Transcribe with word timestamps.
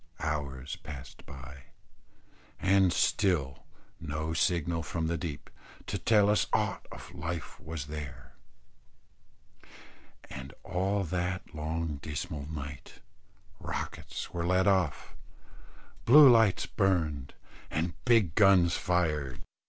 Hours 0.19 0.77
passed 0.77 1.27
by, 1.27 1.65
and 2.59 2.91
still 2.91 3.67
no 3.99 4.33
signal 4.33 4.81
from 4.81 5.05
the 5.05 5.15
deep, 5.15 5.47
to 5.85 5.99
tell 5.99 6.27
us 6.27 6.47
aught 6.53 6.87
of 6.91 7.13
life 7.13 7.59
was 7.59 7.85
there; 7.85 8.33
and 10.27 10.55
all 10.63 11.03
that 11.03 11.53
long 11.53 11.97
dismal 11.97 12.47
night, 12.51 12.95
rockets 13.59 14.33
were 14.33 14.43
let 14.47 14.65
off, 14.65 15.13
bluelights 16.07 16.65
burned, 16.65 17.35
and 17.69 17.93
big 18.03 18.33
guns 18.33 18.75
fired. 18.75 19.43